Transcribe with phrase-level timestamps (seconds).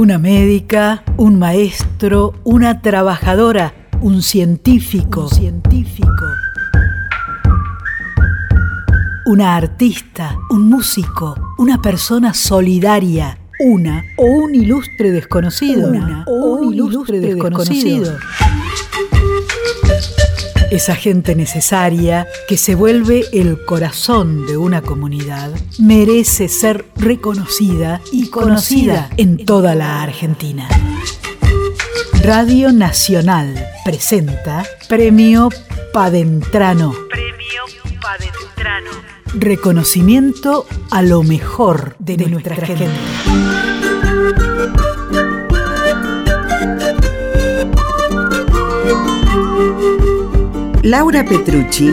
[0.00, 6.24] Una médica, un maestro, una trabajadora, un científico, científico.
[9.26, 15.90] Una artista, un músico, una persona solidaria, una o un ilustre desconocido.
[15.90, 18.16] Una o un ilustre desconocido.
[20.70, 25.50] Esa gente necesaria que se vuelve el corazón de una comunidad
[25.80, 30.68] merece ser reconocida y conocida en toda la Argentina.
[32.22, 33.52] Radio Nacional
[33.84, 35.48] presenta Premio
[35.92, 36.94] Padentrano.
[37.10, 37.62] Premio
[38.00, 38.90] Padentrano.
[39.34, 42.86] Reconocimiento a lo mejor de, nuestra, gente.
[50.82, 51.90] Laura Petrucci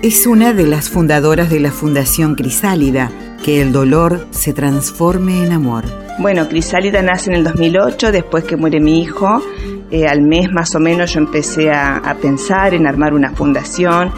[0.00, 3.10] es una de las fundadoras de la Fundación Crisálida,
[3.44, 5.84] que el dolor se transforme en amor.
[6.20, 9.42] Bueno, Crisálida nace en el 2008, después que muere mi hijo.
[9.90, 14.12] Eh, al mes más o menos yo empecé a, pensar en armar una fundación.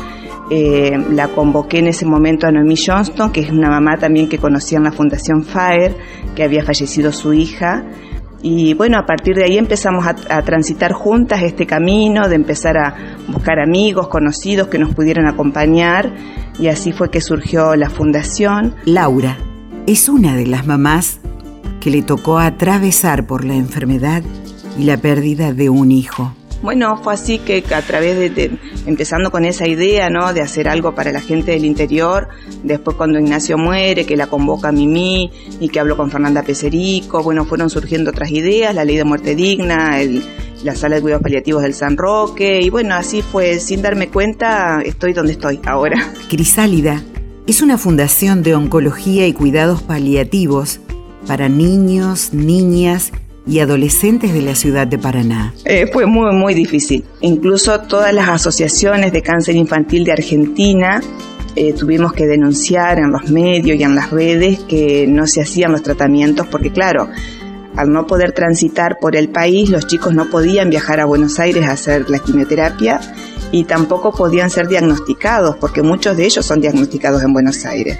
[0.50, 4.36] Eh, la convoqué en ese momento a Noemí Johnston, que es una mamá también que
[4.36, 5.96] conocía en la Fundación FAER,
[6.36, 7.86] que había fallecido su hija.
[8.42, 12.94] Y bueno, a partir de ahí empezamos a, transitar juntas este camino, de empezar a
[13.28, 16.12] buscar amigos, conocidos que nos pudieran acompañar.
[16.58, 18.74] Y así fue que surgió la fundación.
[18.84, 19.36] Laura
[19.86, 21.20] es una de las mamás
[21.80, 24.22] que le tocó atravesar por la enfermedad
[24.78, 26.32] y la pérdida de un hijo.
[26.62, 28.50] Bueno, fue así que a través de,
[28.86, 30.32] empezando con esa idea, ¿no?
[30.34, 32.28] De hacer algo para la gente del interior,
[32.62, 37.46] después cuando Ignacio muere, que la convoca Mimi y que hablo con Fernanda Peserico, bueno,
[37.46, 39.98] fueron surgiendo otras ideas, la ley de muerte digna,
[40.62, 44.82] la sala de cuidados paliativos del San Roque, y bueno, así fue, sin darme cuenta,
[44.84, 46.12] estoy donde estoy ahora.
[46.28, 47.02] Crisálida
[47.46, 50.80] es una fundación de oncología y cuidados paliativos
[51.26, 53.12] para niños, niñas
[53.50, 55.52] y adolescentes de la ciudad de Paraná.
[55.64, 57.04] Eh, fue muy, muy difícil.
[57.20, 61.00] Incluso todas las asociaciones de cáncer infantil de Argentina
[61.56, 65.72] eh, tuvimos que denunciar en los medios y en las redes que no se hacían
[65.72, 67.08] los tratamientos porque claro,
[67.74, 71.66] al no poder transitar por el país, los chicos no podían viajar a Buenos Aires
[71.66, 73.00] a hacer la quimioterapia
[73.50, 77.98] y tampoco podían ser diagnosticados porque muchos de ellos son diagnosticados en Buenos Aires.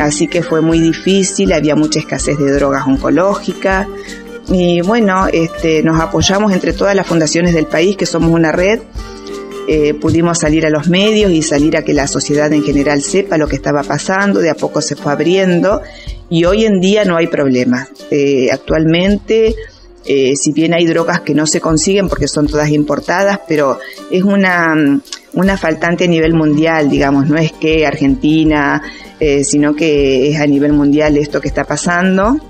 [0.00, 3.86] Así que fue muy difícil, había mucha escasez de drogas oncológicas,
[4.48, 8.80] y bueno, este, nos apoyamos entre todas las fundaciones del país, que somos una red.
[9.68, 13.38] Eh, pudimos salir a los medios y salir a que la sociedad en general sepa
[13.38, 15.80] lo que estaba pasando, de a poco se fue abriendo
[16.28, 17.88] y hoy en día no hay problema.
[18.10, 19.54] Eh, actualmente,
[20.04, 23.78] eh, si bien hay drogas que no se consiguen porque son todas importadas, pero
[24.10, 24.74] es una,
[25.34, 28.82] una faltante a nivel mundial, digamos, no es que Argentina,
[29.44, 32.40] sino que es a nivel mundial esto que está pasando.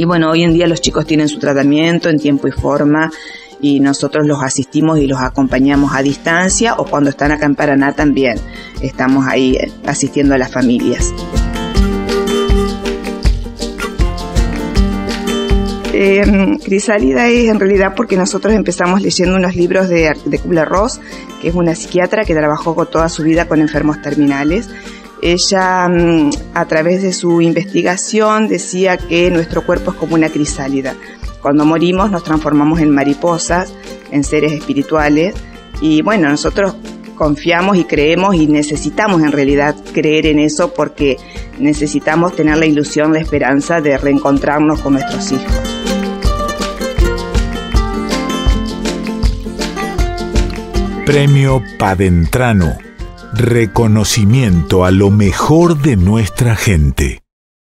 [0.00, 3.10] Y bueno, hoy en día los chicos tienen su tratamiento en tiempo y forma
[3.60, 7.92] y nosotros los asistimos y los acompañamos a distancia o cuando están acá en Paraná
[7.92, 8.38] también
[8.80, 11.12] estamos ahí eh, asistiendo a las familias.
[16.64, 20.98] Crisálida es en realidad porque nosotros empezamos leyendo unos libros de, de Kubler-Ross,
[21.42, 24.70] que es una psiquiatra que trabajó toda su vida con enfermos terminales
[25.22, 30.94] ella, mm, a través de su investigación, decía que nuestro cuerpo es como una crisálida.
[31.42, 33.72] Cuando morimos nos transformamos en mariposas,
[34.10, 35.34] en seres espirituales.
[35.80, 36.74] Y bueno, nosotros
[37.16, 41.16] confiamos y creemos y necesitamos en realidad creer en eso porque
[41.58, 45.52] necesitamos tener la ilusión, la esperanza de reencontrarnos con nuestros hijos.
[51.04, 52.89] Premio Padentrano
[53.40, 57.22] reconocimiento a lo mejor de nuestra gente.